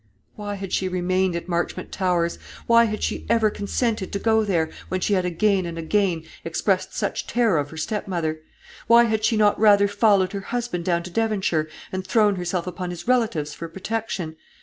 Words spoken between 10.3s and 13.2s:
her husband down to Devonshire, and thrown herself upon his